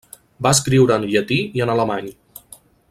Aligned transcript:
Va 0.45 0.53
escriure 0.57 0.97
en 1.01 1.05
llatí 1.11 1.39
i 1.59 1.65
en 1.67 1.73
alemany. 1.77 2.13